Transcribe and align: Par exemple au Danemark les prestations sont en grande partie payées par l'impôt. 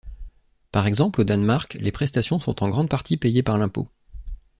Par 0.71 0.87
exemple 0.87 1.21
au 1.21 1.23
Danemark 1.23 1.75
les 1.75 1.91
prestations 1.91 2.39
sont 2.39 2.63
en 2.63 2.69
grande 2.69 2.89
partie 2.89 3.17
payées 3.17 3.43
par 3.43 3.59
l'impôt. 3.59 3.87